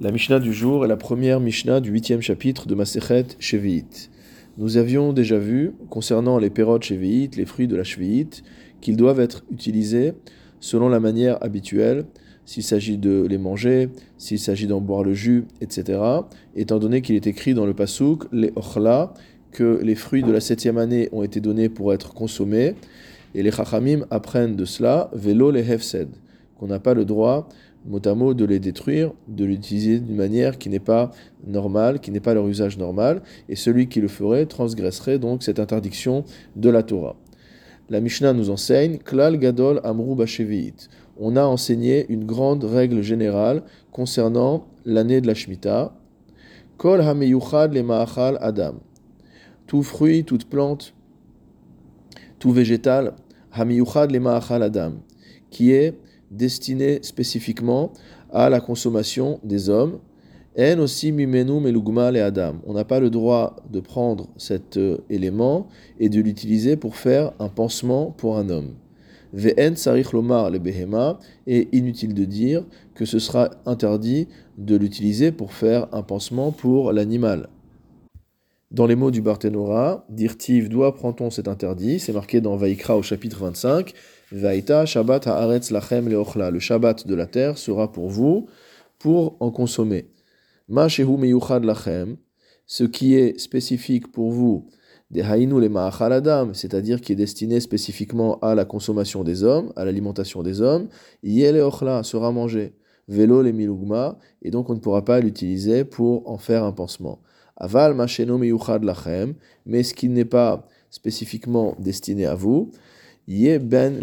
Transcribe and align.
La 0.00 0.10
Mishnah 0.10 0.40
du 0.40 0.52
jour 0.52 0.84
est 0.84 0.88
la 0.88 0.96
première 0.96 1.38
Mishnah 1.38 1.80
du 1.80 1.90
huitième 1.90 2.22
chapitre 2.22 2.66
de 2.66 2.74
Masechet 2.74 3.26
Shevi'it. 3.38 4.10
Nous 4.56 4.78
avions 4.78 5.12
déjà 5.12 5.38
vu, 5.38 5.74
concernant 5.90 6.38
les 6.38 6.50
pérodes 6.50 6.82
Shevi'it, 6.82 7.36
les 7.36 7.44
fruits 7.44 7.68
de 7.68 7.76
la 7.76 7.84
Shevi'it, 7.84 8.42
qu'ils 8.80 8.96
doivent 8.96 9.20
être 9.20 9.44
utilisés 9.52 10.14
selon 10.60 10.88
la 10.88 10.98
manière 10.98 11.40
habituelle, 11.44 12.06
s'il 12.46 12.62
s'agit 12.62 12.96
de 12.96 13.26
les 13.28 13.38
manger, 13.38 13.90
s'il 14.16 14.38
s'agit 14.38 14.66
d'en 14.66 14.80
boire 14.80 15.04
le 15.04 15.12
jus, 15.12 15.44
etc. 15.60 16.00
Étant 16.56 16.78
donné 16.78 17.02
qu'il 17.02 17.14
est 17.14 17.26
écrit 17.26 17.54
dans 17.54 17.66
le 17.66 17.74
Pasuk, 17.74 18.24
les 18.32 18.50
Ochla, 18.56 19.12
que 19.52 19.78
les 19.82 19.94
fruits 19.94 20.22
de 20.22 20.32
la 20.32 20.40
septième 20.40 20.78
année 20.78 21.10
ont 21.12 21.22
été 21.22 21.38
donnés 21.38 21.68
pour 21.68 21.92
être 21.92 22.14
consommés, 22.14 22.74
et 23.34 23.42
les 23.42 23.52
Chachamim 23.52 24.06
apprennent 24.10 24.56
de 24.56 24.64
cela, 24.64 25.10
vélo 25.12 25.50
les 25.50 25.70
Hefsed, 25.70 26.08
qu'on 26.58 26.66
n'a 26.66 26.80
pas 26.80 26.94
le 26.94 27.04
droit 27.04 27.48
mot 27.84 28.00
à 28.04 28.14
mot, 28.14 28.34
de 28.34 28.44
les 28.44 28.58
détruire, 28.58 29.12
de 29.28 29.44
l'utiliser 29.44 29.98
d'une 29.98 30.16
manière 30.16 30.58
qui 30.58 30.68
n'est 30.68 30.78
pas 30.78 31.10
normale, 31.46 32.00
qui 32.00 32.10
n'est 32.10 32.20
pas 32.20 32.34
leur 32.34 32.46
usage 32.46 32.78
normal, 32.78 33.22
et 33.48 33.56
celui 33.56 33.88
qui 33.88 34.00
le 34.00 34.08
ferait 34.08 34.46
transgresserait 34.46 35.18
donc 35.18 35.42
cette 35.42 35.58
interdiction 35.58 36.24
de 36.56 36.70
la 36.70 36.82
Torah. 36.82 37.16
La 37.90 38.00
Mishnah 38.00 38.32
nous 38.32 38.50
enseigne 38.50 38.98
Klal 38.98 39.38
Gadol 39.38 39.80
Bashevi'it. 39.84 40.88
On 41.18 41.36
a 41.36 41.42
enseigné 41.42 42.06
une 42.08 42.24
grande 42.24 42.64
règle 42.64 43.02
générale 43.02 43.62
concernant 43.90 44.66
l'année 44.84 45.20
de 45.20 45.26
la 45.26 45.34
Shemitah. 45.34 45.92
Kol 46.78 47.00
Hameyuchad 47.00 47.74
le 47.74 47.82
Ma'achal 47.82 48.38
Adam. 48.40 48.76
Tout 49.66 49.82
fruit, 49.82 50.24
toute 50.24 50.48
plante, 50.48 50.94
tout 52.38 52.50
végétal, 52.50 53.14
Hameyuchad 53.52 54.10
le 54.10 54.20
Ma'achal 54.20 54.62
Adam, 54.62 54.94
qui 55.50 55.72
est 55.72 55.98
destiné 56.32 56.98
spécifiquement 57.02 57.92
à 58.32 58.50
la 58.50 58.60
consommation 58.60 59.38
des 59.44 59.68
hommes. 59.68 60.00
En 60.58 60.78
aussi 60.80 61.12
mimenu 61.12 61.60
melugma 61.60 62.12
et 62.12 62.20
adam. 62.20 62.56
On 62.66 62.74
n'a 62.74 62.84
pas 62.84 63.00
le 63.00 63.08
droit 63.08 63.56
de 63.70 63.80
prendre 63.80 64.28
cet 64.36 64.76
euh, 64.76 64.98
élément 65.08 65.68
et 65.98 66.10
de 66.10 66.20
l'utiliser 66.20 66.76
pour 66.76 66.96
faire 66.96 67.32
un 67.38 67.48
pansement 67.48 68.10
pour 68.10 68.36
un 68.36 68.50
homme. 68.50 68.74
Ve'en 69.32 69.70
le 70.50 70.58
behema 70.58 71.18
et 71.46 71.68
inutile 71.72 72.12
de 72.12 72.26
dire 72.26 72.64
que 72.94 73.06
ce 73.06 73.18
sera 73.18 73.48
interdit 73.64 74.28
de 74.58 74.76
l'utiliser 74.76 75.32
pour 75.32 75.54
faire 75.54 75.88
un 75.92 76.02
pansement 76.02 76.52
pour 76.52 76.92
l'animal. 76.92 77.48
Dans 78.72 78.86
les 78.86 78.96
mots 78.96 79.10
du 79.10 79.20
Barthénora, 79.20 80.06
dirtiv, 80.08 80.70
doit 80.70 80.94
prend-on 80.94 81.28
cet 81.28 81.46
interdit 81.46 82.00
C'est 82.00 82.14
marqué 82.14 82.40
dans 82.40 82.56
Vaikra 82.56 82.96
au 82.96 83.02
chapitre 83.02 83.40
25. 83.40 83.92
Vaïta 84.32 84.86
Shabbat 84.86 85.26
haaretz 85.26 85.70
lachem 85.70 86.08
leochla. 86.08 86.50
Le 86.50 86.58
Shabbat 86.58 87.06
de 87.06 87.14
la 87.14 87.26
terre 87.26 87.58
sera 87.58 87.92
pour 87.92 88.08
vous 88.08 88.46
pour 88.98 89.36
en 89.40 89.50
consommer. 89.50 90.06
Ma 90.68 90.88
shehu 90.88 91.18
meyuchad 91.18 91.64
lachem. 91.64 92.16
Ce 92.64 92.84
qui 92.84 93.14
est 93.14 93.38
spécifique 93.38 94.10
pour 94.10 94.30
vous, 94.30 94.70
des 95.10 95.20
haïnu 95.20 95.60
le 95.60 95.76
adam, 95.76 96.54
c'est-à-dire 96.54 97.02
qui 97.02 97.12
est 97.12 97.16
destiné 97.16 97.60
spécifiquement 97.60 98.38
à 98.38 98.54
la 98.54 98.64
consommation 98.64 99.22
des 99.22 99.44
hommes, 99.44 99.70
à 99.76 99.84
l'alimentation 99.84 100.42
des 100.42 100.62
hommes, 100.62 100.88
yele 101.22 101.60
ochla 101.60 102.02
sera 102.04 102.32
mangé. 102.32 102.72
Vélo 103.06 103.42
les 103.42 103.52
milugma, 103.52 104.16
et 104.40 104.50
donc 104.50 104.70
on 104.70 104.74
ne 104.74 104.80
pourra 104.80 105.04
pas 105.04 105.20
l'utiliser 105.20 105.84
pour 105.84 106.26
en 106.30 106.38
faire 106.38 106.64
un 106.64 106.72
pansement. 106.72 107.20
Aval 107.62 107.94
macheno 107.94 108.38
meyuchad 108.38 108.82
lachem, 108.82 109.34
mais 109.66 109.84
ce 109.84 109.94
qui 109.94 110.08
n'est 110.08 110.24
pas 110.24 110.66
spécifiquement 110.90 111.76
destiné 111.78 112.26
à 112.26 112.34
vous, 112.34 112.72
Yé 113.28 113.60
ben 113.60 114.00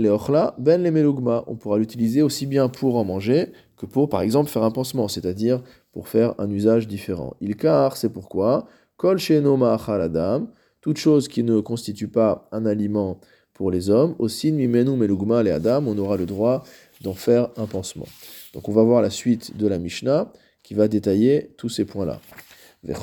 ben 0.57 0.81
le 0.81 0.91
melugma. 0.91 1.43
On 1.47 1.55
pourra 1.55 1.77
l'utiliser 1.77 2.21
aussi 2.21 2.45
bien 2.45 2.69
pour 2.69 2.95
en 2.95 3.03
manger 3.03 3.51
que 3.75 3.85
pour, 3.85 4.07
par 4.07 4.21
exemple, 4.21 4.49
faire 4.49 4.63
un 4.63 4.71
pansement, 4.71 5.09
c'est-à-dire 5.09 5.61
pour 5.91 6.07
faire 6.07 6.35
un 6.37 6.49
usage 6.49 6.87
différent. 6.87 7.35
Il 7.41 7.57
car, 7.57 7.97
c'est 7.97 8.09
pourquoi, 8.09 8.65
kol 8.95 9.17
sheno 9.17 9.61
adam, 9.61 10.47
toute 10.79 10.97
chose 10.97 11.27
qui 11.27 11.43
ne 11.43 11.59
constitue 11.59 12.07
pas 12.07 12.47
un 12.53 12.65
aliment 12.65 13.19
pour 13.53 13.71
les 13.71 13.89
hommes, 13.89 14.15
aussi 14.19 14.53
mimenu 14.53 14.95
melugma 14.95 15.43
le 15.43 15.51
adam, 15.51 15.83
on 15.85 15.97
aura 15.97 16.15
le 16.15 16.25
droit 16.25 16.63
d'en 17.01 17.13
faire 17.13 17.49
un 17.57 17.65
pansement. 17.65 18.07
Donc 18.53 18.69
on 18.69 18.71
va 18.71 18.83
voir 18.83 19.01
la 19.01 19.09
suite 19.09 19.57
de 19.57 19.67
la 19.67 19.79
Mishnah 19.79 20.31
qui 20.63 20.75
va 20.75 20.87
détailler 20.87 21.51
tous 21.57 21.67
ces 21.67 21.83
points-là. 21.83 22.21
Le 22.81 22.93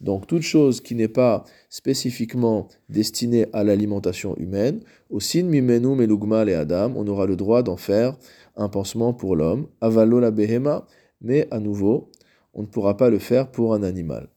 donc 0.00 0.26
toute 0.26 0.42
chose 0.42 0.80
qui 0.80 0.94
n'est 0.94 1.08
pas 1.08 1.44
spécifiquement 1.68 2.68
destinée 2.88 3.46
à 3.52 3.64
l'alimentation 3.64 4.36
humaine, 4.36 4.80
au 5.10 5.20
sin 5.20 5.42
mimenu 5.42 5.94
melugma 5.94 6.44
et 6.44 6.54
adam, 6.54 6.92
on 6.96 7.06
aura 7.06 7.26
le 7.26 7.36
droit 7.36 7.62
d'en 7.62 7.76
faire 7.76 8.16
un 8.56 8.68
pansement 8.68 9.12
pour 9.12 9.36
l'homme, 9.36 9.66
avalo 9.80 10.20
la 10.20 10.30
behema, 10.30 10.86
mais 11.20 11.48
à 11.50 11.58
nouveau, 11.58 12.10
on 12.54 12.62
ne 12.62 12.66
pourra 12.66 12.96
pas 12.96 13.10
le 13.10 13.18
faire 13.18 13.50
pour 13.50 13.74
un 13.74 13.82
animal. 13.82 14.28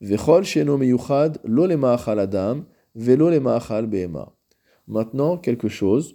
Le 0.00 0.16
le. 3.86 4.32
Maintenant, 4.86 5.38
quelque 5.38 5.68
chose 5.68 6.14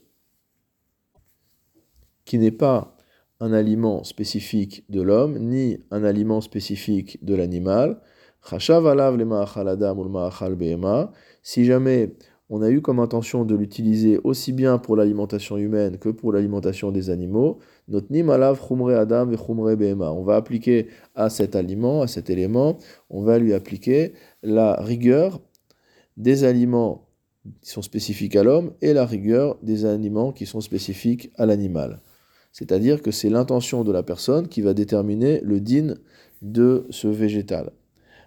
qui 2.23 2.37
n'est 2.37 2.51
pas 2.51 2.95
un 3.39 3.53
aliment 3.53 4.03
spécifique 4.03 4.83
de 4.89 5.01
l'homme, 5.01 5.39
ni 5.39 5.79
un 5.91 6.03
aliment 6.03 6.41
spécifique 6.41 7.23
de 7.23 7.35
l'animal, 7.35 8.01
si 11.43 11.65
jamais 11.65 12.15
on 12.49 12.61
a 12.61 12.69
eu 12.69 12.81
comme 12.81 12.99
intention 12.99 13.45
de 13.45 13.55
l'utiliser 13.55 14.19
aussi 14.23 14.51
bien 14.53 14.77
pour 14.77 14.95
l'alimentation 14.95 15.57
humaine 15.57 15.97
que 15.99 16.09
pour 16.09 16.31
l'alimentation 16.33 16.91
des 16.91 17.09
animaux, 17.09 17.59
On 17.87 18.01
va 20.23 20.35
appliquer 20.35 20.87
à 21.15 21.29
cet 21.29 21.55
aliment, 21.55 22.01
à 22.01 22.07
cet 22.07 22.29
élément, 22.29 22.77
on 23.09 23.23
va 23.23 23.39
lui 23.39 23.53
appliquer 23.53 24.13
la 24.41 24.73
rigueur 24.81 25.39
des 26.17 26.43
aliments 26.43 27.05
qui 27.61 27.69
sont 27.69 27.81
spécifiques 27.81 28.35
à 28.35 28.43
l'homme 28.43 28.73
et 28.81 28.93
la 28.93 29.05
rigueur 29.05 29.57
des 29.63 29.85
aliments 29.85 30.33
qui 30.33 30.45
sont 30.45 30.61
spécifiques 30.61 31.31
à 31.35 31.45
l'animal. 31.45 32.01
C'est-à-dire 32.51 33.01
que 33.01 33.11
c'est 33.11 33.29
l'intention 33.29 33.83
de 33.83 33.91
la 33.91 34.03
personne 34.03 34.47
qui 34.47 34.61
va 34.61 34.73
déterminer 34.73 35.41
le 35.41 35.59
din 35.59 35.95
de 36.41 36.85
ce 36.89 37.07
végétal. 37.07 37.71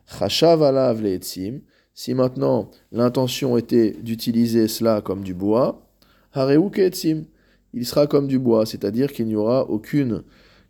Chashav 0.07 0.63
alav 0.63 1.03
Si 1.95 2.15
maintenant 2.15 2.71
l'intention 2.93 3.57
était 3.57 3.93
d'utiliser 4.03 4.69
cela 4.69 5.01
comme 5.01 5.23
du 5.23 5.35
bois, 5.35 5.87
hareu 6.33 6.71
Il 7.75 7.87
sera 7.87 8.07
comme 8.07 8.27
du 8.27 8.39
bois, 8.39 8.67
c'est-à-dire 8.67 9.13
qu'il 9.13 9.27
n'y 9.27 9.37
aura 9.37 9.69
aucune 9.69 10.23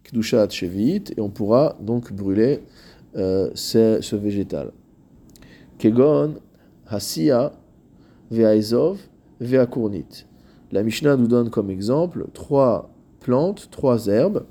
kdushat 0.04 0.50
shevit 0.50 1.04
et 1.16 1.20
on 1.20 1.30
pourra 1.30 1.76
donc 1.80 2.12
brûler 2.12 2.60
euh, 3.16 3.50
ce, 3.54 4.16
végétal. 4.16 4.72
Kegon 5.78 6.34
hasia 6.86 7.52
ve'aizov 8.30 8.98
ve'akurnit. 9.40 10.26
La 10.70 10.82
Mishnah 10.82 11.16
nous 11.16 11.26
donne 11.26 11.50
comme 11.50 11.70
exemple 11.70 12.26
trois 12.32 12.91
plantes, 13.22 13.68
trois 13.70 14.06
herbes 14.06 14.44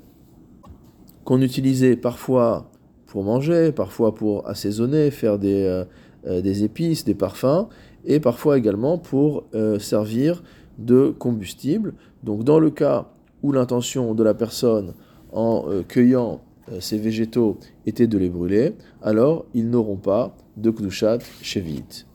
qu'on 1.24 1.40
utilisait 1.40 1.96
parfois 1.96 2.70
pour 3.06 3.22
manger, 3.24 3.72
parfois 3.72 4.14
pour 4.14 4.48
assaisonner, 4.48 5.10
faire 5.10 5.38
des, 5.38 5.62
euh, 5.62 5.84
euh, 6.26 6.42
épices, 6.42 7.04
des 7.04 7.14
parfums, 7.14 7.68
et 8.04 8.20
parfois 8.20 8.58
également 8.58 8.98
pour 8.98 9.44
euh, 9.54 9.78
servir 9.78 10.42
de 10.78 11.14
combustible. 11.18 11.94
Donc 12.24 12.42
dans 12.44 12.58
le 12.58 12.70
cas 12.70 13.08
où 13.42 13.52
l'intention 13.52 14.14
de 14.14 14.22
la 14.22 14.34
personne 14.34 14.94
en 15.32 15.64
cueillant 15.88 16.40
ces 16.78 16.98
végétaux 16.98 17.58
était 17.86 18.06
de 18.06 18.16
les 18.18 18.28
brûler, 18.28 18.74
alors 19.02 19.46
ils 19.54 19.68
n'auront 19.68 19.96
pas 19.96 20.36
de 20.56 20.70
kdushat 20.70 21.18
shevit. 21.42 22.06